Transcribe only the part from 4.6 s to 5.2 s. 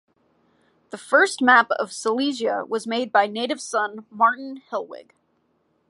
Helwig.